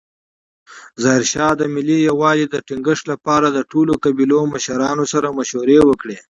ظاهرشاه 1.03 1.53
د 1.57 1.61
ملي 1.73 1.97
یووالي 2.09 2.45
د 2.49 2.55
ټینګښت 2.67 3.03
لپاره 3.13 3.47
د 3.51 3.59
ټولو 3.71 3.93
قبیلو 4.03 4.39
مشرانو 4.53 5.05
سره 5.13 5.27
مشورې 5.39 5.79
وکړې. 5.85 6.15